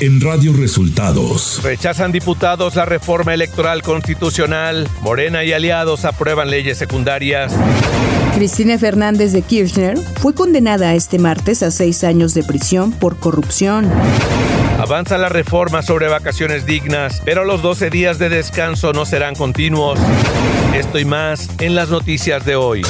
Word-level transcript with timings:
en 0.00 0.20
Radio 0.20 0.54
Resultados. 0.54 1.60
Rechazan 1.62 2.10
diputados 2.10 2.74
la 2.74 2.86
reforma 2.86 3.34
electoral 3.34 3.82
constitucional. 3.82 4.88
Morena 5.02 5.44
y 5.44 5.52
aliados 5.52 6.06
aprueban 6.06 6.50
leyes 6.50 6.78
secundarias. 6.78 7.52
Cristina 8.34 8.78
Fernández 8.78 9.32
de 9.32 9.42
Kirchner 9.42 9.98
fue 9.98 10.34
condenada 10.34 10.94
este 10.94 11.18
martes 11.18 11.62
a 11.62 11.70
seis 11.70 12.02
años 12.02 12.32
de 12.32 12.42
prisión 12.42 12.92
por 12.92 13.18
corrupción. 13.18 13.90
Avanza 14.78 15.18
la 15.18 15.28
reforma 15.28 15.82
sobre 15.82 16.08
vacaciones 16.08 16.64
dignas, 16.64 17.20
pero 17.24 17.44
los 17.44 17.60
12 17.60 17.90
días 17.90 18.18
de 18.18 18.30
descanso 18.30 18.94
no 18.94 19.04
serán 19.04 19.34
continuos. 19.34 19.98
Esto 20.74 20.98
y 20.98 21.04
más 21.04 21.50
en 21.58 21.74
las 21.74 21.90
noticias 21.90 22.46
de 22.46 22.56
hoy. 22.56 22.82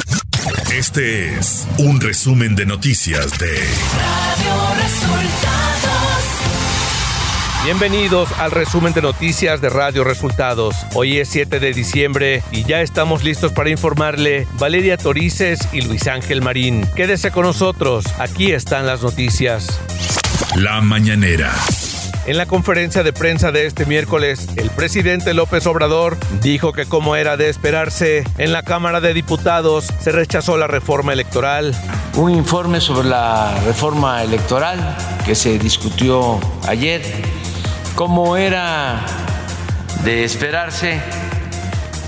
Este 0.73 1.35
es 1.35 1.67
un 1.77 1.99
resumen 1.99 2.55
de 2.55 2.65
noticias 2.65 3.37
de 3.37 3.51
Radio 3.51 4.81
Resultados. 4.81 5.70
Bienvenidos 7.63 8.31
al 8.39 8.49
resumen 8.49 8.91
de 8.91 9.03
noticias 9.03 9.61
de 9.61 9.69
Radio 9.69 10.03
Resultados. 10.03 10.75
Hoy 10.95 11.19
es 11.19 11.29
7 11.29 11.59
de 11.59 11.73
diciembre 11.73 12.41
y 12.51 12.63
ya 12.63 12.81
estamos 12.81 13.23
listos 13.23 13.51
para 13.51 13.69
informarle 13.69 14.47
Valeria 14.57 14.97
Torices 14.97 15.59
y 15.71 15.81
Luis 15.81 16.07
Ángel 16.07 16.41
Marín. 16.41 16.87
Quédese 16.95 17.29
con 17.29 17.43
nosotros, 17.43 18.05
aquí 18.17 18.51
están 18.51 18.87
las 18.87 19.03
noticias. 19.03 19.79
La 20.55 20.81
mañanera. 20.81 21.53
En 22.25 22.37
la 22.37 22.47
conferencia 22.47 23.03
de 23.03 23.13
prensa 23.13 23.51
de 23.51 23.65
este 23.65 23.85
miércoles, 23.85 24.47
el 24.55 24.69
presidente 24.69 25.33
López 25.33 25.65
Obrador 25.65 26.17
dijo 26.41 26.71
que 26.71 26.85
como 26.85 27.15
era 27.15 27.35
de 27.35 27.49
esperarse, 27.49 28.23
en 28.37 28.53
la 28.53 28.61
Cámara 28.61 29.01
de 29.01 29.13
Diputados 29.13 29.87
se 29.99 30.11
rechazó 30.11 30.57
la 30.57 30.67
reforma 30.67 31.13
electoral. 31.13 31.75
Un 32.15 32.31
informe 32.31 32.79
sobre 32.79 33.07
la 33.07 33.59
reforma 33.65 34.23
electoral 34.23 34.97
que 35.25 35.33
se 35.33 35.57
discutió 35.57 36.39
ayer, 36.67 37.01
como 37.95 38.37
era 38.37 39.01
de 40.03 40.23
esperarse, 40.23 40.99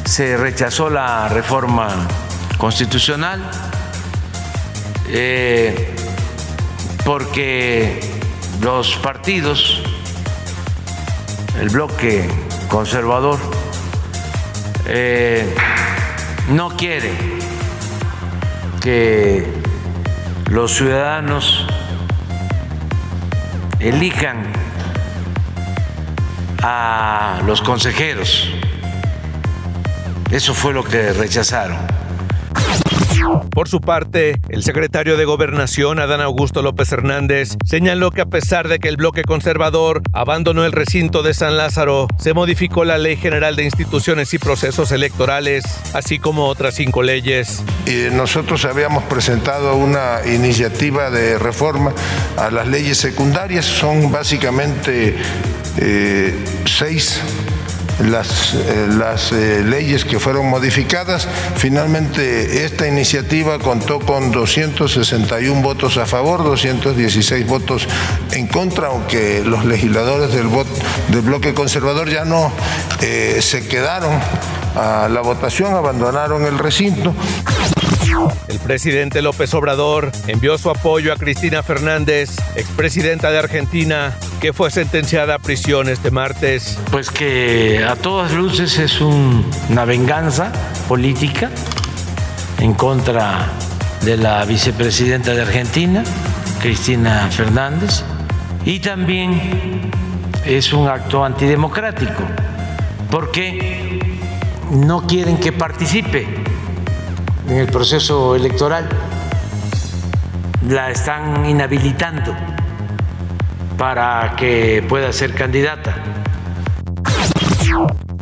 se 0.05 0.37
rechazó 0.37 0.89
la 0.89 1.29
reforma 1.29 1.89
constitucional 2.57 3.41
eh, 5.09 5.93
porque 7.05 7.99
los 8.61 8.95
partidos 8.95 9.81
el 11.59 11.69
bloque 11.69 12.27
conservador 12.69 13.39
eh, 14.87 15.53
no 16.49 16.75
quiere 16.75 17.11
que 18.81 19.47
los 20.49 20.75
ciudadanos 20.75 21.65
elijan 23.79 24.43
a 26.65 27.41
los 27.45 27.61
consejeros. 27.61 28.49
Eso 30.31 30.53
fue 30.53 30.73
lo 30.73 30.83
que 30.83 31.11
rechazaron. 31.11 31.77
Por 33.51 33.69
su 33.69 33.81
parte, 33.81 34.39
el 34.49 34.63
secretario 34.63 35.17
de 35.17 35.25
Gobernación, 35.25 35.99
Adán 35.99 36.21
Augusto 36.21 36.61
López 36.61 36.91
Hernández, 36.91 37.57
señaló 37.65 38.11
que 38.11 38.21
a 38.21 38.25
pesar 38.25 38.67
de 38.67 38.79
que 38.79 38.89
el 38.89 38.97
bloque 38.97 39.23
conservador 39.23 40.01
abandonó 40.13 40.65
el 40.65 40.71
recinto 40.71 41.23
de 41.23 41.33
San 41.33 41.57
Lázaro, 41.57 42.07
se 42.17 42.33
modificó 42.33 42.85
la 42.85 42.97
Ley 42.97 43.17
General 43.17 43.55
de 43.55 43.63
Instituciones 43.63 44.33
y 44.33 44.39
Procesos 44.39 44.91
Electorales, 44.91 45.63
así 45.93 46.19
como 46.19 46.47
otras 46.47 46.75
cinco 46.75 47.03
leyes. 47.03 47.63
nosotros 48.13 48.65
habíamos 48.65 49.03
presentado 49.03 49.75
una 49.75 50.19
iniciativa 50.25 51.09
de 51.09 51.37
reforma 51.37 51.93
a 52.37 52.49
las 52.49 52.67
leyes 52.67 52.97
secundarias, 52.97 53.65
son 53.65 54.11
básicamente 54.11 55.15
eh, 55.77 56.35
seis 56.65 57.21
las, 58.09 58.53
eh, 58.53 59.33
eh, 59.33 59.63
leyes 59.63 60.05
que 60.05 60.19
fueron 60.19 60.49
modificadas. 60.49 61.27
Finalmente, 61.55 62.65
esta 62.65 62.87
iniciativa 62.87 63.59
contó 63.59 63.99
con 63.99 64.31
261 64.31 65.61
votos 65.61 65.97
a 65.97 66.05
favor, 66.05 66.43
216 66.43 67.45
votos 67.47 67.87
en 68.31 68.47
contra, 68.47 68.87
aunque 68.87 69.43
los 69.45 69.65
legisladores 69.65 70.33
del, 70.33 70.47
del 71.09 71.21
bloque 71.21 71.53
conservador 71.53 72.09
ya 72.09 72.25
no 72.25 72.51
eh, 73.01 73.39
se 73.41 73.67
quedaron 73.67 74.19
a 74.75 75.07
la 75.09 75.21
votación, 75.21 75.73
abandonaron 75.73 76.45
el 76.45 76.57
recinto. 76.57 77.13
El 78.47 78.59
presidente 78.59 79.21
López 79.21 79.53
Obrador 79.53 80.11
envió 80.27 80.57
su 80.57 80.69
apoyo 80.69 81.13
a 81.13 81.15
Cristina 81.15 81.63
Fernández, 81.63 82.29
expresidenta 82.55 83.31
de 83.31 83.39
Argentina, 83.39 84.15
que 84.43 84.51
fue 84.51 84.69
sentenciada 84.71 85.35
a 85.35 85.39
prisión 85.39 85.87
este 85.87 86.11
martes. 86.11 86.77
Pues 86.91 87.11
que 87.11 87.81
a 87.87 87.95
todas 87.95 88.33
luces 88.33 88.77
es 88.77 88.99
una 88.99 89.85
venganza 89.85 90.51
política 90.89 91.49
en 92.59 92.73
contra 92.73 93.47
de 94.01 94.17
la 94.17 94.43
vicepresidenta 94.43 95.33
de 95.33 95.43
Argentina, 95.43 96.03
Cristina 96.61 97.29
Fernández, 97.31 98.03
y 98.65 98.81
también 98.81 99.89
es 100.45 100.73
un 100.73 100.89
acto 100.89 101.23
antidemocrático, 101.23 102.23
porque 103.09 104.01
no 104.71 105.07
quieren 105.07 105.37
que 105.37 105.53
participe 105.53 106.27
en 107.47 107.59
el 107.59 107.67
proceso 107.67 108.35
electoral, 108.35 108.89
la 110.67 110.91
están 110.91 111.45
inhabilitando 111.45 112.52
para 113.83 114.37
que 114.37 114.81
pueda 114.87 115.11
ser 115.11 115.33
candidata. 115.33 115.93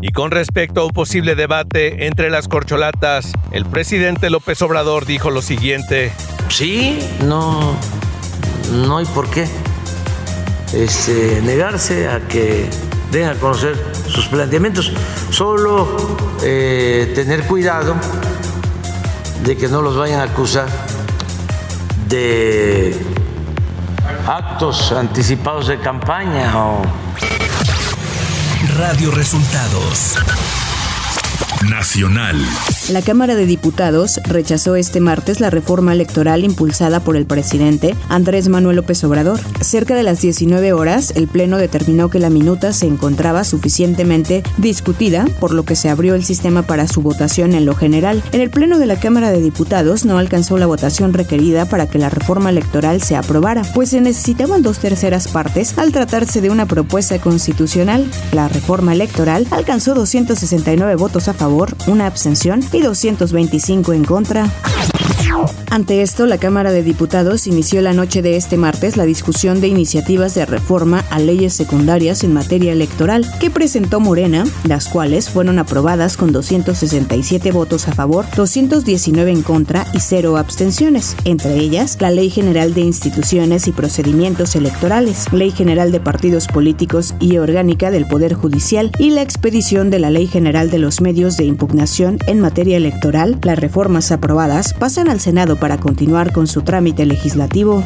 Y 0.01 0.11
con 0.11 0.31
respecto 0.31 0.81
a 0.81 0.85
un 0.85 0.91
posible 0.91 1.35
debate 1.35 2.07
entre 2.07 2.31
las 2.31 2.47
corcholatas, 2.47 3.31
el 3.51 3.67
presidente 3.67 4.31
López 4.31 4.59
Obrador 4.63 5.05
dijo 5.05 5.29
lo 5.29 5.43
siguiente. 5.43 6.11
Sí, 6.49 6.97
no, 7.25 7.75
no 8.71 8.97
hay 8.97 9.05
por 9.05 9.29
qué 9.29 9.47
este, 10.73 11.43
negarse 11.43 12.09
a 12.09 12.27
que 12.27 12.67
den 13.11 13.27
a 13.29 13.35
conocer 13.35 13.75
sus 14.07 14.25
planteamientos, 14.29 14.91
solo 15.29 15.95
eh, 16.43 17.11
tener 17.13 17.43
cuidado 17.43 17.93
de 19.45 19.55
que 19.55 19.67
no 19.67 19.83
los 19.83 19.95
vayan 19.95 20.21
a 20.21 20.23
acusar 20.23 20.65
de 22.07 23.10
actos 24.31 24.93
anticipados 24.93 25.67
de 25.67 25.77
campaña 25.77 26.57
o... 26.57 26.81
Radio 28.77 29.11
Resultados 29.11 30.15
Nacional. 31.69 32.37
La 32.89 33.01
Cámara 33.03 33.35
de 33.35 33.45
Diputados 33.45 34.19
rechazó 34.25 34.75
este 34.75 34.99
martes 34.99 35.39
la 35.39 35.51
reforma 35.51 35.93
electoral 35.93 36.43
impulsada 36.43 36.99
por 36.99 37.15
el 37.15 37.25
presidente 37.25 37.95
Andrés 38.09 38.49
Manuel 38.49 38.77
López 38.77 39.03
Obrador. 39.03 39.39
Cerca 39.61 39.95
de 39.95 40.03
las 40.03 40.19
19 40.19 40.73
horas, 40.73 41.13
el 41.15 41.27
Pleno 41.27 41.57
determinó 41.57 42.09
que 42.09 42.19
la 42.19 42.31
minuta 42.31 42.73
se 42.73 42.87
encontraba 42.87 43.43
suficientemente 43.43 44.43
discutida, 44.57 45.25
por 45.39 45.53
lo 45.53 45.63
que 45.63 45.75
se 45.75 45.89
abrió 45.89 46.15
el 46.15 46.25
sistema 46.25 46.63
para 46.63 46.87
su 46.87 47.01
votación 47.01 47.53
en 47.53 47.65
lo 47.65 47.75
general. 47.75 48.23
En 48.31 48.41
el 48.41 48.49
Pleno 48.49 48.79
de 48.79 48.87
la 48.87 48.99
Cámara 48.99 49.29
de 49.29 49.41
Diputados 49.41 50.03
no 50.03 50.17
alcanzó 50.17 50.57
la 50.57 50.65
votación 50.65 51.13
requerida 51.13 51.65
para 51.65 51.87
que 51.87 51.99
la 51.99 52.09
reforma 52.09 52.49
electoral 52.49 53.01
se 53.01 53.15
aprobara, 53.15 53.61
pues 53.75 53.89
se 53.89 54.01
necesitaban 54.01 54.63
dos 54.63 54.79
terceras 54.79 55.27
partes 55.27 55.77
al 55.77 55.91
tratarse 55.91 56.41
de 56.41 56.49
una 56.49 56.65
propuesta 56.65 57.19
constitucional. 57.19 58.09
La 58.33 58.47
reforma 58.47 58.91
electoral 58.91 59.47
alcanzó 59.51 59.93
269 59.93 60.95
votos 60.95 61.27
a 61.27 61.33
favor 61.33 61.75
una 61.87 62.07
abstención 62.07 62.61
y 62.73 62.81
225 62.81 63.93
en 63.93 64.03
contra. 64.03 64.49
Ante 65.71 66.01
esto, 66.01 66.25
la 66.25 66.37
Cámara 66.37 66.71
de 66.71 66.83
Diputados 66.83 67.47
inició 67.47 67.81
la 67.81 67.93
noche 67.93 68.21
de 68.21 68.35
este 68.35 68.57
martes 68.57 68.97
la 68.97 69.05
discusión 69.05 69.61
de 69.61 69.67
iniciativas 69.67 70.35
de 70.35 70.45
reforma 70.45 71.05
a 71.09 71.17
leyes 71.17 71.53
secundarias 71.53 72.23
en 72.23 72.33
materia 72.33 72.73
electoral 72.73 73.25
que 73.39 73.49
presentó 73.49 73.99
Morena, 73.99 74.43
las 74.65 74.87
cuales 74.87 75.29
fueron 75.29 75.59
aprobadas 75.59 76.17
con 76.17 76.31
267 76.31 77.51
votos 77.51 77.87
a 77.87 77.93
favor, 77.93 78.25
219 78.35 79.31
en 79.31 79.41
contra 79.41 79.87
y 79.93 79.99
cero 79.99 80.37
abstenciones, 80.37 81.15
entre 81.23 81.55
ellas 81.55 81.97
la 81.99 82.11
Ley 82.11 82.29
General 82.29 82.73
de 82.73 82.81
Instituciones 82.81 83.67
y 83.67 83.71
Procedimientos 83.71 84.55
Electorales, 84.55 85.31
Ley 85.31 85.51
General 85.51 85.91
de 85.91 85.99
Partidos 85.99 86.47
Políticos 86.47 87.15
y 87.19 87.37
Orgánica 87.37 87.91
del 87.91 88.07
Poder 88.07 88.33
Judicial 88.33 88.91
y 88.99 89.11
la 89.11 89.21
expedición 89.21 89.89
de 89.89 89.99
la 89.99 90.09
Ley 90.09 90.27
General 90.27 90.69
de 90.69 90.79
los 90.79 91.01
Medios 91.01 91.37
de 91.37 91.45
Impugnación 91.45 92.17
en 92.27 92.39
materia 92.41 92.77
electoral. 92.77 93.39
Las 93.41 93.57
reformas 93.57 94.11
aprobadas 94.11 94.73
pasan 94.73 95.07
al 95.07 95.19
Senado 95.19 95.30
para 95.59 95.77
continuar 95.77 96.33
con 96.33 96.45
su 96.45 96.61
trámite 96.61 97.05
legislativo. 97.05 97.83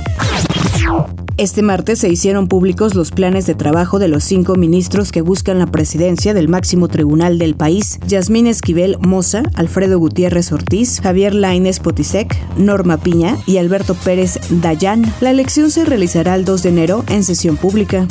Este 1.38 1.62
martes 1.62 2.00
se 2.00 2.08
hicieron 2.08 2.48
públicos 2.48 2.96
los 2.96 3.12
planes 3.12 3.46
de 3.46 3.56
trabajo 3.56 4.00
de 4.00 4.08
los 4.08 4.24
cinco 4.24 4.56
ministros 4.56 5.12
que 5.12 5.20
buscan 5.20 5.60
la 5.60 5.66
presidencia 5.66 6.34
del 6.34 6.48
máximo 6.48 6.88
tribunal 6.88 7.38
del 7.38 7.56
país: 7.56 8.00
Yasmín 8.08 8.48
Esquivel 8.48 8.98
Moza, 9.02 9.44
Alfredo 9.54 10.00
Gutiérrez 10.00 10.54
Ortiz, 10.54 11.02
Javier 11.02 11.36
Laines 11.36 11.82
Potisek, 11.82 12.38
Norma 12.58 12.96
Piña 12.96 13.38
y 13.46 13.58
Alberto 13.58 13.96
Pérez 13.96 14.40
Dayán. 14.50 15.14
La 15.20 15.32
elección 15.32 15.72
se 15.72 15.84
realizará 15.84 16.36
el 16.36 16.46
2 16.46 16.64
de 16.64 16.70
enero 16.70 17.04
en 17.10 17.26
sesión 17.26 17.58
pública. 17.58 18.08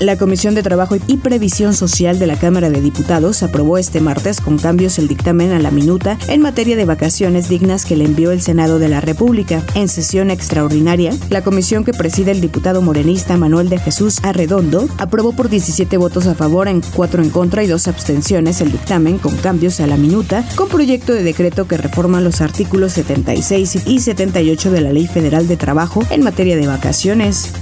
La 0.00 0.18
Comisión 0.18 0.54
de 0.54 0.62
Trabajo 0.62 0.96
y 1.06 1.16
Previsión 1.16 1.74
Social 1.74 2.18
de 2.18 2.26
la 2.26 2.36
Cámara 2.36 2.68
de 2.70 2.80
Diputados 2.80 3.42
aprobó 3.42 3.78
este 3.78 4.00
martes 4.00 4.40
con 4.40 4.58
cambios 4.58 4.98
el 4.98 5.08
dictamen 5.08 5.52
a 5.52 5.58
la 5.60 5.70
minuta 5.70 6.18
en 6.28 6.42
materia 6.42 6.76
de 6.76 6.84
vacaciones 6.84 7.48
dignas 7.48 7.84
que 7.84 7.96
le 7.96 8.04
envió 8.04 8.32
el 8.32 8.42
Senado 8.42 8.78
de 8.78 8.88
la 8.88 9.00
República. 9.00 9.62
En 9.74 9.88
sesión 9.88 10.30
extraordinaria, 10.30 11.14
la 11.30 11.42
comisión 11.42 11.84
que 11.84 11.92
preside 12.02 12.32
el 12.32 12.40
diputado 12.40 12.82
morenista 12.82 13.36
Manuel 13.36 13.68
de 13.68 13.78
Jesús 13.78 14.18
Arredondo 14.24 14.88
aprobó 14.98 15.30
por 15.30 15.48
17 15.48 15.96
votos 15.98 16.26
a 16.26 16.34
favor, 16.34 16.66
en 16.66 16.80
4 16.80 17.22
en 17.22 17.30
contra 17.30 17.62
y 17.62 17.68
2 17.68 17.86
abstenciones 17.86 18.60
el 18.60 18.72
dictamen 18.72 19.18
con 19.18 19.36
cambios 19.36 19.78
a 19.78 19.86
la 19.86 19.96
minuta 19.96 20.44
con 20.56 20.68
proyecto 20.68 21.12
de 21.12 21.22
decreto 21.22 21.68
que 21.68 21.76
reforma 21.76 22.20
los 22.20 22.40
artículos 22.40 22.94
76 22.94 23.86
y 23.86 24.00
78 24.00 24.72
de 24.72 24.80
la 24.80 24.92
Ley 24.92 25.06
Federal 25.06 25.46
de 25.46 25.56
Trabajo 25.56 26.02
en 26.10 26.24
materia 26.24 26.56
de 26.56 26.66
vacaciones. 26.66 27.52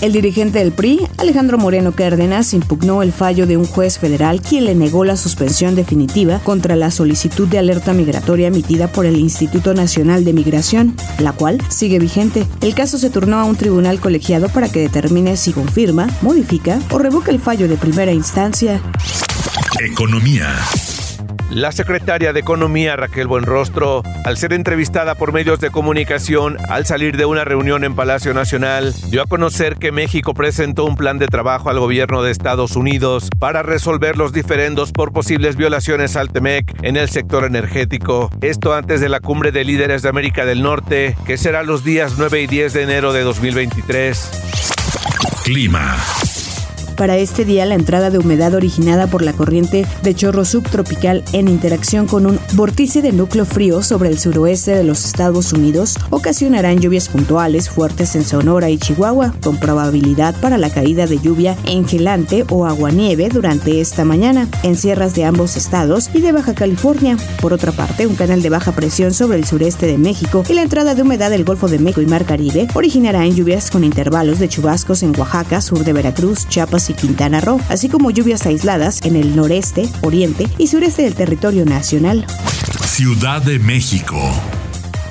El 0.00 0.12
dirigente 0.12 0.58
del 0.58 0.72
PRI, 0.72 1.06
Alejandro 1.18 1.58
Moreno 1.58 1.92
Cárdenas, 1.92 2.54
impugnó 2.54 3.02
el 3.02 3.12
fallo 3.12 3.46
de 3.46 3.56
un 3.56 3.64
juez 3.64 3.98
federal 3.98 4.40
quien 4.40 4.64
le 4.64 4.74
negó 4.74 5.04
la 5.04 5.16
suspensión 5.16 5.74
definitiva 5.74 6.40
contra 6.40 6.76
la 6.76 6.90
solicitud 6.90 7.46
de 7.48 7.58
alerta 7.58 7.92
migratoria 7.92 8.48
emitida 8.48 8.88
por 8.88 9.06
el 9.06 9.16
Instituto 9.16 9.74
Nacional 9.74 10.24
de 10.24 10.32
Migración, 10.32 10.96
la 11.18 11.32
cual 11.32 11.58
sigue 11.68 11.98
vigente. 11.98 12.46
El 12.60 12.74
caso 12.74 12.98
se 12.98 13.10
turnó 13.10 13.38
a 13.38 13.44
un 13.44 13.56
tribunal 13.56 14.00
colegiado 14.00 14.48
para 14.48 14.68
que 14.68 14.80
determine 14.80 15.36
si 15.36 15.52
confirma, 15.52 16.08
modifica 16.20 16.80
o 16.90 16.98
revoca 16.98 17.30
el 17.30 17.38
fallo 17.38 17.68
de 17.68 17.76
primera 17.76 18.12
instancia. 18.12 18.80
Economía. 19.80 20.56
La 21.54 21.70
secretaria 21.70 22.32
de 22.32 22.40
Economía 22.40 22.96
Raquel 22.96 23.26
Buenrostro, 23.26 24.02
al 24.24 24.38
ser 24.38 24.54
entrevistada 24.54 25.14
por 25.14 25.34
medios 25.34 25.60
de 25.60 25.68
comunicación 25.68 26.56
al 26.70 26.86
salir 26.86 27.18
de 27.18 27.26
una 27.26 27.44
reunión 27.44 27.84
en 27.84 27.94
Palacio 27.94 28.32
Nacional, 28.32 28.94
dio 29.10 29.20
a 29.20 29.26
conocer 29.26 29.76
que 29.76 29.92
México 29.92 30.32
presentó 30.32 30.86
un 30.86 30.96
plan 30.96 31.18
de 31.18 31.26
trabajo 31.26 31.68
al 31.68 31.78
gobierno 31.78 32.22
de 32.22 32.30
Estados 32.30 32.74
Unidos 32.74 33.28
para 33.38 33.62
resolver 33.62 34.16
los 34.16 34.32
diferendos 34.32 34.92
por 34.92 35.12
posibles 35.12 35.56
violaciones 35.56 36.16
al 36.16 36.32
TEMEC 36.32 36.74
en 36.82 36.96
el 36.96 37.10
sector 37.10 37.44
energético. 37.44 38.30
Esto 38.40 38.72
antes 38.72 39.02
de 39.02 39.10
la 39.10 39.20
cumbre 39.20 39.52
de 39.52 39.64
líderes 39.64 40.00
de 40.00 40.08
América 40.08 40.46
del 40.46 40.62
Norte, 40.62 41.18
que 41.26 41.36
será 41.36 41.64
los 41.64 41.84
días 41.84 42.14
9 42.16 42.40
y 42.40 42.46
10 42.46 42.72
de 42.72 42.82
enero 42.82 43.12
de 43.12 43.24
2023. 43.24 44.30
Clima. 45.44 45.98
Para 46.96 47.16
este 47.16 47.44
día, 47.44 47.66
la 47.66 47.74
entrada 47.74 48.10
de 48.10 48.18
humedad 48.18 48.54
originada 48.54 49.06
por 49.06 49.22
la 49.22 49.32
corriente 49.32 49.86
de 50.02 50.14
chorro 50.14 50.44
subtropical 50.44 51.24
en 51.32 51.48
interacción 51.48 52.06
con 52.06 52.26
un 52.26 52.38
vórtice 52.52 53.02
de 53.02 53.12
núcleo 53.12 53.44
frío 53.44 53.82
sobre 53.82 54.08
el 54.08 54.18
suroeste 54.18 54.72
de 54.72 54.84
los 54.84 55.04
Estados 55.04 55.52
Unidos 55.52 55.96
ocasionarán 56.10 56.80
lluvias 56.80 57.08
puntuales 57.08 57.70
fuertes 57.70 58.14
en 58.14 58.24
Sonora 58.24 58.70
y 58.70 58.78
Chihuahua, 58.78 59.34
con 59.42 59.56
probabilidad 59.56 60.34
para 60.40 60.58
la 60.58 60.70
caída 60.70 61.06
de 61.06 61.18
lluvia 61.18 61.56
engelante 61.64 62.44
o 62.50 62.66
aguanieve 62.66 63.28
durante 63.28 63.80
esta 63.80 64.04
mañana 64.04 64.48
en 64.62 64.76
sierras 64.76 65.14
de 65.14 65.24
ambos 65.24 65.56
estados 65.56 66.10
y 66.12 66.20
de 66.20 66.32
Baja 66.32 66.54
California. 66.54 67.16
Por 67.40 67.52
otra 67.52 67.72
parte, 67.72 68.06
un 68.06 68.14
canal 68.14 68.42
de 68.42 68.50
baja 68.50 68.72
presión 68.72 69.14
sobre 69.14 69.38
el 69.38 69.44
sureste 69.44 69.86
de 69.86 69.98
México 69.98 70.44
y 70.48 70.54
la 70.54 70.62
entrada 70.62 70.94
de 70.94 71.02
humedad 71.02 71.30
del 71.30 71.44
Golfo 71.44 71.68
de 71.68 71.78
México 71.78 72.00
y 72.00 72.06
Mar 72.06 72.24
Caribe 72.24 72.68
originará 72.74 73.24
en 73.24 73.34
lluvias 73.34 73.70
con 73.70 73.82
intervalos 73.82 74.38
de 74.38 74.48
chubascos 74.48 75.02
en 75.02 75.18
Oaxaca, 75.18 75.60
sur 75.60 75.84
de 75.84 75.92
Veracruz, 75.92 76.46
Chiapas 76.48 76.81
y 76.90 76.94
Quintana 76.94 77.40
Roo, 77.40 77.60
así 77.68 77.88
como 77.88 78.10
lluvias 78.10 78.46
aisladas 78.46 79.00
en 79.04 79.16
el 79.16 79.36
noreste, 79.36 79.88
oriente 80.02 80.46
y 80.58 80.66
sureste 80.66 81.02
del 81.02 81.14
territorio 81.14 81.64
nacional. 81.64 82.26
Ciudad 82.86 83.42
de 83.42 83.58
México. 83.58 84.18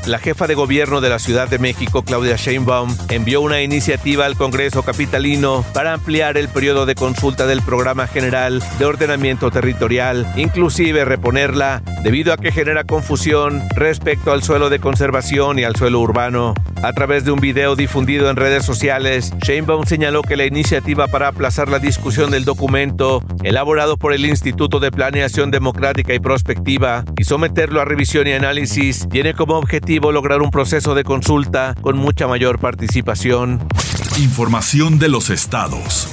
La 0.07 0.17
jefa 0.17 0.47
de 0.47 0.55
gobierno 0.55 0.99
de 0.99 1.09
la 1.09 1.19
Ciudad 1.19 1.47
de 1.47 1.59
México, 1.59 2.01
Claudia 2.01 2.35
Sheinbaum, 2.35 2.95
envió 3.09 3.39
una 3.39 3.61
iniciativa 3.61 4.25
al 4.25 4.35
Congreso 4.35 4.81
capitalino 4.81 5.63
para 5.75 5.93
ampliar 5.93 6.37
el 6.37 6.49
periodo 6.49 6.87
de 6.87 6.95
consulta 6.95 7.45
del 7.45 7.61
Programa 7.61 8.07
General 8.07 8.63
de 8.79 8.85
Ordenamiento 8.85 9.51
Territorial, 9.51 10.25
inclusive 10.37 11.05
reponerla, 11.05 11.83
debido 12.03 12.33
a 12.33 12.37
que 12.37 12.51
genera 12.51 12.83
confusión 12.83 13.61
respecto 13.75 14.31
al 14.31 14.41
suelo 14.41 14.71
de 14.71 14.79
conservación 14.79 15.59
y 15.59 15.65
al 15.65 15.75
suelo 15.75 15.99
urbano. 15.99 16.55
A 16.81 16.93
través 16.93 17.23
de 17.23 17.31
un 17.31 17.39
video 17.39 17.75
difundido 17.75 18.31
en 18.31 18.37
redes 18.37 18.65
sociales, 18.65 19.31
Sheinbaum 19.45 19.85
señaló 19.85 20.23
que 20.23 20.35
la 20.35 20.45
iniciativa 20.45 21.07
para 21.07 21.27
aplazar 21.27 21.69
la 21.69 21.77
discusión 21.77 22.31
del 22.31 22.43
documento, 22.43 23.23
elaborado 23.43 23.97
por 23.97 24.13
el 24.13 24.25
Instituto 24.25 24.79
de 24.79 24.89
Planeación 24.89 25.51
Democrática 25.51 26.15
y 26.15 26.19
Prospectiva, 26.19 27.05
y 27.19 27.23
someterlo 27.23 27.81
a 27.81 27.85
revisión 27.85 28.25
y 28.25 28.31
análisis, 28.31 29.07
tiene 29.11 29.35
como 29.35 29.59
objetivo 29.59 29.90
lograr 29.99 30.41
un 30.41 30.51
proceso 30.51 30.95
de 30.95 31.03
consulta 31.03 31.75
con 31.81 31.97
mucha 31.97 32.27
mayor 32.27 32.59
participación. 32.59 33.59
Información 34.17 34.99
de 34.99 35.09
los 35.09 35.29
estados. 35.29 36.07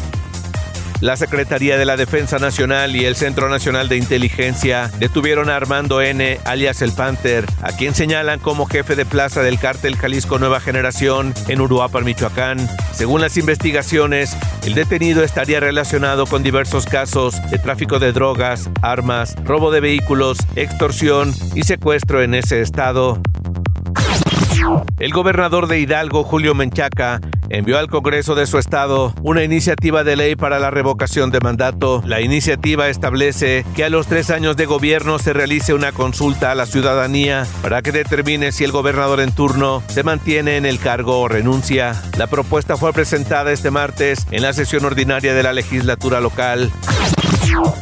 La 1.01 1.17
Secretaría 1.17 1.79
de 1.79 1.85
la 1.85 1.97
Defensa 1.97 2.41
Nacional 2.41 2.97
y 2.97 3.05
el 3.05 3.15
Centro 3.15 3.49
Nacional 3.49 3.89
de 3.89 3.97
Inteligencia 3.97 4.91
detuvieron 4.99 5.49
a 5.49 5.55
Armando 5.55 6.03
N., 6.03 6.41
alias 6.45 6.83
el 6.83 6.91
Panther, 6.91 7.47
a 7.63 7.71
quien 7.71 7.95
señalan 7.95 8.41
como 8.41 8.67
jefe 8.67 8.97
de 8.97 9.07
plaza 9.07 9.43
del 9.43 9.61
cártel 9.61 9.95
Jalisco 9.95 10.41
Nueva 10.41 10.59
Generación 10.59 11.35
en 11.47 11.61
Uruapan, 11.61 12.05
Michoacán. 12.05 12.69
Según 12.93 13.21
las 13.21 13.37
investigaciones, 13.37 14.37
el 14.67 14.75
detenido 14.75 15.23
estaría 15.23 15.61
relacionado 15.61 16.27
con 16.27 16.43
diversos 16.43 16.85
casos 16.85 17.37
de 17.49 17.59
tráfico 17.61 18.01
de 18.01 18.13
drogas, 18.13 18.69
armas, 18.83 19.37
robo 19.45 19.71
de 19.71 19.79
vehículos, 19.79 20.39
extorsión 20.57 21.33
y 21.55 21.63
secuestro 21.63 22.23
en 22.23 22.35
ese 22.35 22.61
estado. 22.61 23.23
El 24.99 25.12
gobernador 25.12 25.69
de 25.69 25.79
Hidalgo, 25.79 26.25
Julio 26.25 26.55
Menchaca, 26.55 27.20
envió 27.50 27.79
al 27.79 27.88
Congreso 27.88 28.35
de 28.35 28.47
su 28.47 28.59
estado 28.59 29.15
una 29.23 29.44
iniciativa 29.44 30.05
de 30.05 30.17
ley 30.17 30.37
para 30.37 30.59
la 30.59 30.70
revocación 30.70 31.31
de 31.31 31.41
mandato. 31.41 32.03
La 32.05 32.20
iniciativa 32.20 32.88
establece 32.88 33.65
que 33.75 33.85
a 33.85 33.91
los 33.91 34.06
tres 34.06 34.31
años 34.31 34.56
de 34.56 34.67
gobierno 34.67 35.19
se 35.19 35.32
realice 35.32 35.75
una 35.75 35.93
consulta 35.93 36.50
a 36.50 36.55
la 36.55 36.67
ciudadanía 36.67 37.47
para 37.62 37.82
que 37.82 37.93
determine 37.93 38.53
si 38.53 38.65
el 38.65 38.73
gobernador 38.73 39.20
en 39.20 39.32
turno 39.32 39.82
se 39.88 40.03
mantiene 40.03 40.56
en 40.56 40.67
el 40.67 40.79
cargo 40.79 41.20
o 41.20 41.29
renuncia. 41.29 41.94
La 42.17 42.26
propuesta 42.26 42.76
fue 42.76 42.93
presentada 42.93 43.53
este 43.53 43.70
martes 43.70 44.26
en 44.31 44.43
la 44.43 44.53
sesión 44.53 44.85
ordinaria 44.85 45.35
de 45.35 45.43
la 45.43 45.53
legislatura 45.53 46.20
local. 46.20 46.70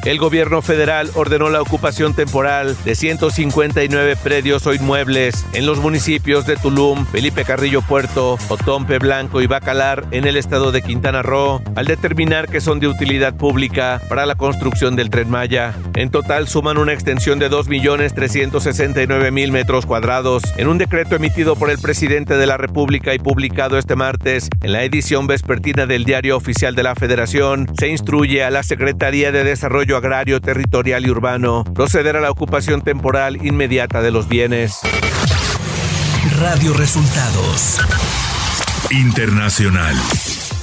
El 0.05 0.19
gobierno 0.19 0.63
federal 0.63 1.11
ordenó 1.15 1.51
la 1.51 1.61
ocupación 1.61 2.15
temporal 2.15 2.77
de 2.85 2.95
159 2.95 4.15
predios 4.17 4.67
o 4.67 4.75
inmuebles 4.75 5.45
en 5.53 5.67
los 5.67 5.81
municipios 5.81 6.47
de 6.47 6.57
Tulum, 6.57 7.05
Felipe 7.07 7.45
Carrillo 7.45 7.83
Puerto, 7.83 8.39
Otompe 8.49 8.99
Blanco 8.99 9.43
y 9.43 9.49
Bacalar 9.49 10.05
en 10.13 10.25
el 10.27 10.37
estado 10.37 10.71
de 10.71 10.83
Quintana 10.83 11.23
Roo, 11.23 11.61
al 11.75 11.87
determinar 11.87 12.49
que 12.49 12.61
son 12.61 12.79
de 12.79 12.87
utilidad 12.87 13.37
pública 13.37 14.01
para 14.09 14.27
la 14.27 14.37
construcción 14.37 14.95
del 14.95 15.11
tren 15.11 15.29
Maya. 15.29 15.75
En 15.95 16.11
total 16.11 16.47
suman 16.47 16.79
una 16.79 16.93
extensión 16.93 17.41
de 17.41 17.51
2.369.000 17.51 19.51
metros 19.51 19.87
cuadrados 19.87 20.45
en 20.57 20.69
un 20.69 20.79
decreto 20.79 21.17
emitido 21.17 21.57
por 21.57 21.71
el 21.71 21.79
presidente 21.79 22.37
de 22.37 22.47
la 22.47 22.57
República 22.57 23.15
y 23.15 23.19
publicado 23.19 23.79
este 23.79 23.97
martes 23.97 24.49
en 24.63 24.73
la 24.73 24.85
edición 24.85 25.27
vespertina 25.27 25.87
del 25.87 26.05
Diario 26.05 26.37
Oficial 26.37 26.77
de 26.77 26.85
la 26.85 26.95
Federación. 26.95 27.67
Se 27.79 27.89
instruye 27.89 28.45
a 28.45 28.51
la 28.51 28.63
Secretaría 28.63 29.33
de 29.33 29.56
Desarrollo 29.57 29.97
Agrario, 29.97 30.39
Territorial 30.43 31.07
y 31.07 31.11
Urbano 31.11 31.65
proceder 31.65 32.15
a 32.15 32.21
la 32.21 32.31
ocupación 32.31 32.83
temporal 32.83 33.39
inmediata 33.43 34.03
de 34.03 34.11
los 34.11 34.29
bienes. 34.29 34.81
Radio 36.39 36.75
Resultados 36.75 37.79
Internacional. 38.91 39.97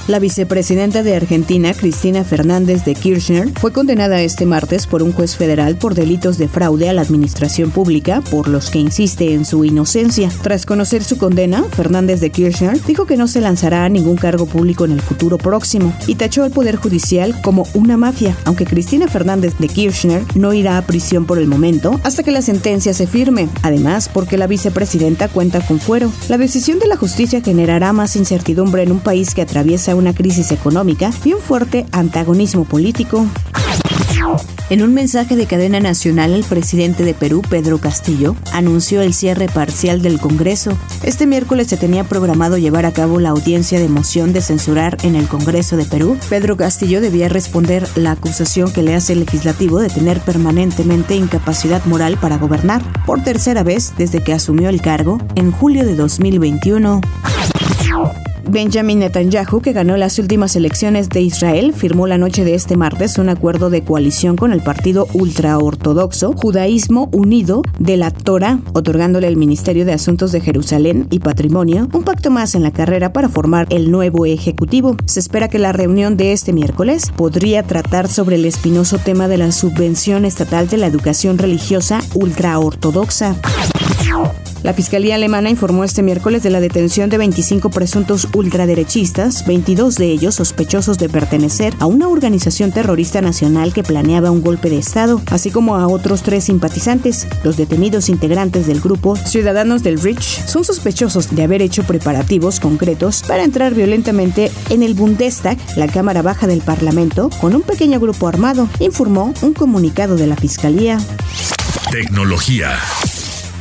La 0.06 0.18
vicepresidenta 0.18 1.02
de 1.02 1.16
Argentina, 1.16 1.72
Cristina 1.72 2.24
Fernández 2.24 2.84
de 2.84 2.94
Kirchner, 2.94 3.48
fue 3.58 3.72
condenada 3.72 4.20
este 4.20 4.44
martes 4.44 4.86
por 4.86 5.02
un 5.02 5.12
juez 5.12 5.34
federal 5.34 5.76
por 5.76 5.94
delitos 5.94 6.36
de 6.36 6.46
fraude 6.46 6.90
a 6.90 6.92
la 6.92 7.00
administración 7.00 7.70
pública, 7.70 8.20
por 8.30 8.48
los 8.48 8.68
que 8.68 8.78
insiste 8.78 9.32
en 9.32 9.46
su 9.46 9.64
inocencia. 9.64 10.30
Tras 10.42 10.66
conocer 10.66 11.02
su 11.02 11.16
condena, 11.16 11.64
Fernández 11.64 12.20
de 12.20 12.28
Kirchner 12.28 12.78
dijo 12.84 13.06
que 13.06 13.16
no 13.16 13.26
se 13.26 13.40
lanzará 13.40 13.86
a 13.86 13.88
ningún 13.88 14.16
cargo 14.16 14.44
público 14.44 14.84
en 14.84 14.92
el 14.92 15.00
futuro 15.00 15.38
próximo 15.38 15.94
y 16.06 16.16
tachó 16.16 16.42
al 16.42 16.50
Poder 16.50 16.76
Judicial 16.76 17.40
como 17.40 17.66
una 17.72 17.96
mafia, 17.96 18.36
aunque 18.44 18.66
Cristina 18.66 19.08
Fernández 19.08 19.54
de 19.58 19.68
Kirchner 19.68 20.22
no 20.34 20.52
irá 20.52 20.76
a 20.76 20.82
prisión 20.82 21.24
por 21.24 21.38
el 21.38 21.46
momento 21.46 21.98
hasta 22.04 22.22
que 22.22 22.30
la 22.30 22.42
sentencia 22.42 22.92
se 22.92 23.06
firme. 23.06 23.48
Además, 23.62 24.10
porque 24.12 24.36
la 24.36 24.48
vicepresidenta 24.48 25.28
cuenta 25.28 25.66
con 25.66 25.80
fuero. 25.80 26.12
La 26.28 26.36
decisión 26.36 26.78
de 26.78 26.88
la 26.88 26.96
justicia 26.96 27.40
generará 27.40 27.94
más 27.94 28.16
incertidumbre 28.16 28.82
en 28.82 28.92
un 28.92 29.00
país 29.00 29.32
que 29.32 29.40
atraviesa 29.40 29.93
una 29.94 30.14
crisis 30.14 30.50
económica 30.52 31.10
y 31.24 31.32
un 31.32 31.40
fuerte 31.40 31.86
antagonismo 31.92 32.64
político. 32.64 33.26
En 34.70 34.82
un 34.82 34.94
mensaje 34.94 35.36
de 35.36 35.46
cadena 35.46 35.78
nacional, 35.78 36.32
el 36.32 36.44
presidente 36.44 37.04
de 37.04 37.12
Perú, 37.12 37.42
Pedro 37.48 37.78
Castillo, 37.78 38.34
anunció 38.52 39.02
el 39.02 39.12
cierre 39.12 39.46
parcial 39.46 40.00
del 40.00 40.18
Congreso. 40.18 40.76
Este 41.02 41.26
miércoles 41.26 41.68
se 41.68 41.76
tenía 41.76 42.04
programado 42.04 42.56
llevar 42.56 42.86
a 42.86 42.92
cabo 42.92 43.20
la 43.20 43.28
audiencia 43.30 43.78
de 43.78 43.88
moción 43.88 44.32
de 44.32 44.40
censurar 44.40 44.96
en 45.02 45.16
el 45.16 45.28
Congreso 45.28 45.76
de 45.76 45.84
Perú. 45.84 46.16
Pedro 46.30 46.56
Castillo 46.56 47.02
debía 47.02 47.28
responder 47.28 47.86
la 47.96 48.12
acusación 48.12 48.72
que 48.72 48.82
le 48.82 48.94
hace 48.94 49.12
el 49.12 49.20
legislativo 49.20 49.78
de 49.78 49.90
tener 49.90 50.20
permanentemente 50.20 51.14
incapacidad 51.14 51.84
moral 51.84 52.16
para 52.16 52.38
gobernar, 52.38 52.82
por 53.04 53.22
tercera 53.22 53.62
vez 53.62 53.92
desde 53.98 54.22
que 54.22 54.32
asumió 54.32 54.70
el 54.70 54.80
cargo 54.80 55.18
en 55.34 55.52
julio 55.52 55.84
de 55.84 55.94
2021. 55.94 57.02
Benjamin 58.48 58.98
Netanyahu, 58.98 59.60
que 59.60 59.72
ganó 59.72 59.96
las 59.96 60.18
últimas 60.18 60.56
elecciones 60.56 61.08
de 61.08 61.20
Israel, 61.20 61.72
firmó 61.72 62.06
la 62.06 62.18
noche 62.18 62.44
de 62.44 62.54
este 62.54 62.76
martes 62.76 63.18
un 63.18 63.28
acuerdo 63.28 63.70
de 63.70 63.82
coalición 63.82 64.36
con 64.36 64.52
el 64.52 64.62
partido 64.62 65.06
ultraortodoxo 65.12 66.32
Judaísmo 66.32 67.08
Unido 67.12 67.62
de 67.78 67.96
la 67.96 68.10
Torah, 68.10 68.60
otorgándole 68.72 69.28
el 69.28 69.36
Ministerio 69.36 69.84
de 69.84 69.92
Asuntos 69.92 70.32
de 70.32 70.40
Jerusalén 70.40 71.06
y 71.10 71.18
Patrimonio 71.18 71.88
un 71.92 72.04
pacto 72.04 72.30
más 72.30 72.54
en 72.54 72.62
la 72.62 72.72
carrera 72.72 73.12
para 73.12 73.28
formar 73.28 73.66
el 73.70 73.90
nuevo 73.90 74.26
ejecutivo. 74.26 74.96
Se 75.06 75.20
espera 75.20 75.48
que 75.48 75.58
la 75.58 75.72
reunión 75.72 76.16
de 76.16 76.32
este 76.32 76.52
miércoles 76.52 77.12
podría 77.16 77.62
tratar 77.62 78.08
sobre 78.08 78.36
el 78.36 78.44
espinoso 78.44 78.98
tema 78.98 79.28
de 79.28 79.38
la 79.38 79.52
subvención 79.52 80.24
estatal 80.24 80.68
de 80.68 80.76
la 80.76 80.86
educación 80.86 81.38
religiosa 81.38 82.00
ultraortodoxa. 82.14 83.36
La 84.64 84.72
Fiscalía 84.72 85.16
alemana 85.16 85.50
informó 85.50 85.84
este 85.84 86.02
miércoles 86.02 86.42
de 86.42 86.48
la 86.48 86.58
detención 86.58 87.10
de 87.10 87.18
25 87.18 87.68
presuntos 87.68 88.28
ultraderechistas, 88.32 89.46
22 89.46 89.96
de 89.96 90.06
ellos 90.06 90.36
sospechosos 90.36 90.96
de 90.96 91.10
pertenecer 91.10 91.74
a 91.80 91.86
una 91.86 92.08
organización 92.08 92.72
terrorista 92.72 93.20
nacional 93.20 93.74
que 93.74 93.82
planeaba 93.82 94.30
un 94.30 94.40
golpe 94.40 94.70
de 94.70 94.78
Estado, 94.78 95.20
así 95.30 95.50
como 95.50 95.76
a 95.76 95.86
otros 95.86 96.22
tres 96.22 96.44
simpatizantes. 96.44 97.28
Los 97.42 97.58
detenidos 97.58 98.08
integrantes 98.08 98.66
del 98.66 98.80
grupo 98.80 99.16
Ciudadanos 99.16 99.82
del 99.82 100.00
Rich 100.00 100.46
son 100.46 100.64
sospechosos 100.64 101.36
de 101.36 101.42
haber 101.42 101.60
hecho 101.60 101.82
preparativos 101.82 102.58
concretos 102.58 103.22
para 103.28 103.44
entrar 103.44 103.74
violentamente 103.74 104.50
en 104.70 104.82
el 104.82 104.94
Bundestag, 104.94 105.58
la 105.76 105.88
Cámara 105.88 106.22
Baja 106.22 106.46
del 106.46 106.62
Parlamento, 106.62 107.28
con 107.38 107.54
un 107.54 107.60
pequeño 107.60 108.00
grupo 108.00 108.28
armado, 108.28 108.66
informó 108.80 109.34
un 109.42 109.52
comunicado 109.52 110.16
de 110.16 110.26
la 110.26 110.36
Fiscalía. 110.36 110.98
Tecnología. 111.90 112.70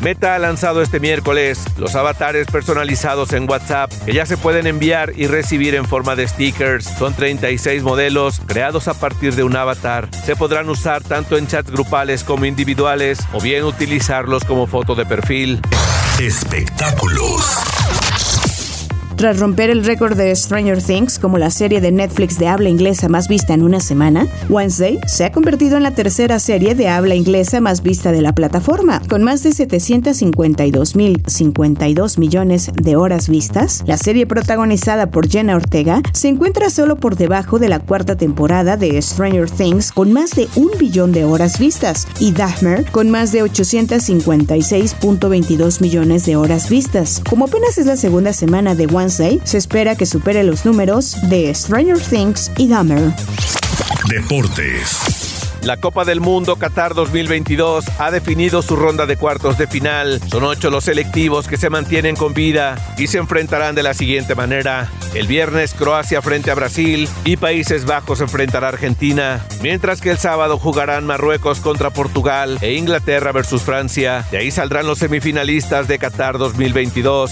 Meta 0.03 0.35
ha 0.35 0.39
lanzado 0.39 0.81
este 0.81 0.99
miércoles 0.99 1.63
los 1.77 1.95
avatares 1.95 2.47
personalizados 2.47 3.31
en 3.31 3.49
WhatsApp 3.49 3.89
que 4.05 4.13
ya 4.13 4.25
se 4.25 4.35
pueden 4.35 4.67
enviar 4.67 5.13
y 5.15 5.27
recibir 5.27 5.75
en 5.75 5.85
forma 5.85 6.17
de 6.17 6.27
stickers. 6.27 6.83
Son 6.99 7.13
36 7.13 7.83
modelos 7.83 8.41
creados 8.45 8.89
a 8.89 8.95
partir 8.95 9.33
de 9.33 9.43
un 9.43 9.55
avatar. 9.55 10.09
Se 10.25 10.35
podrán 10.35 10.69
usar 10.69 11.01
tanto 11.03 11.37
en 11.37 11.47
chats 11.47 11.71
grupales 11.71 12.25
como 12.25 12.43
individuales 12.43 13.19
o 13.31 13.39
bien 13.39 13.63
utilizarlos 13.63 14.43
como 14.43 14.67
foto 14.67 14.93
de 14.93 15.05
perfil. 15.05 15.61
Espectáculos. 16.19 17.63
Tras 19.15 19.39
romper 19.39 19.69
el 19.69 19.85
récord 19.85 20.17
de 20.17 20.35
Stranger 20.35 20.81
Things 20.81 21.19
como 21.19 21.37
la 21.37 21.51
serie 21.51 21.79
de 21.79 21.91
Netflix 21.91 22.39
de 22.39 22.47
habla 22.47 22.69
inglesa 22.69 23.09
más 23.09 23.27
vista 23.27 23.53
en 23.53 23.61
una 23.61 23.79
semana, 23.79 24.25
Wednesday 24.49 24.99
se 25.07 25.23
ha 25.23 25.31
convertido 25.31 25.77
en 25.77 25.83
la 25.83 25.91
tercera 25.91 26.39
serie 26.39 26.73
de 26.75 26.89
habla 26.89 27.15
inglesa 27.15 27.61
más 27.61 27.83
vista 27.83 28.11
de 28.11 28.21
la 28.21 28.33
plataforma, 28.33 29.01
con 29.07 29.23
más 29.23 29.43
de 29.43 29.51
752.052 29.51 32.17
millones 32.17 32.71
de 32.73 32.95
horas 32.95 33.29
vistas. 33.29 33.83
La 33.85 33.97
serie 33.97 34.25
protagonizada 34.25 35.11
por 35.11 35.29
Jenna 35.29 35.55
Ortega 35.55 36.01
se 36.11 36.27
encuentra 36.27 36.71
solo 36.71 36.95
por 36.97 37.15
debajo 37.15 37.59
de 37.59 37.69
la 37.69 37.77
cuarta 37.79 38.17
temporada 38.17 38.77
de 38.77 38.99
Stranger 39.01 39.49
Things 39.49 39.91
con 39.91 40.11
más 40.11 40.31
de 40.31 40.47
un 40.55 40.71
billón 40.79 41.11
de 41.11 41.23
horas 41.23 41.59
vistas 41.59 42.07
y 42.19 42.31
Dahmer 42.31 42.89
con 42.91 43.11
más 43.11 43.31
de 43.31 43.43
856.22 43.43 45.81
millones 45.81 46.25
de 46.25 46.35
horas 46.35 46.67
vistas. 46.69 47.21
Como 47.29 47.45
apenas 47.45 47.77
es 47.77 47.85
la 47.85 47.95
segunda 47.95 48.33
semana 48.33 48.73
de 48.75 48.87
Wednesday, 49.03 49.41
se 49.43 49.57
espera 49.57 49.95
que 49.95 50.05
supere 50.05 50.43
los 50.43 50.65
números 50.65 51.17
de 51.23 51.53
Stranger 51.53 51.99
Things 51.99 52.51
y 52.57 52.69
Dahmer. 52.69 53.13
Deportes. 54.07 55.23
La 55.63 55.77
Copa 55.77 56.03
del 56.03 56.19
Mundo 56.19 56.57
Qatar 56.57 56.93
2022 56.93 57.85
ha 57.97 58.11
definido 58.11 58.61
su 58.61 58.75
ronda 58.75 59.05
de 59.05 59.15
cuartos 59.15 59.57
de 59.57 59.65
final. 59.65 60.21
Son 60.29 60.43
ocho 60.43 60.69
los 60.69 60.83
selectivos 60.83 61.47
que 61.47 61.55
se 61.55 61.69
mantienen 61.69 62.17
con 62.17 62.33
vida 62.33 62.75
y 62.97 63.07
se 63.07 63.17
enfrentarán 63.17 63.73
de 63.73 63.83
la 63.83 63.93
siguiente 63.93 64.35
manera. 64.35 64.89
El 65.13 65.25
viernes 65.25 65.73
Croacia 65.73 66.21
frente 66.21 66.51
a 66.51 66.55
Brasil 66.55 67.07
y 67.23 67.37
Países 67.37 67.85
Bajos 67.85 68.19
enfrentará 68.19 68.67
a 68.67 68.71
Argentina, 68.71 69.45
mientras 69.61 70.01
que 70.01 70.11
el 70.11 70.17
sábado 70.17 70.57
jugarán 70.57 71.05
Marruecos 71.05 71.61
contra 71.61 71.91
Portugal 71.91 72.57
e 72.61 72.73
Inglaterra 72.73 73.31
versus 73.31 73.61
Francia. 73.61 74.25
De 74.31 74.39
ahí 74.39 74.51
saldrán 74.51 74.85
los 74.85 74.99
semifinalistas 74.99 75.87
de 75.87 75.97
Qatar 75.97 76.37
2022. 76.37 77.31